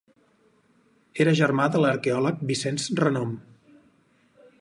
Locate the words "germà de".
1.39-1.81